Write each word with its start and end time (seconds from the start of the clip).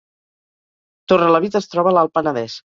Torrelavit 1.13 1.61
es 1.63 1.71
troba 1.75 1.95
a 1.95 1.97
l’Alt 1.99 2.17
Penedès 2.19 2.61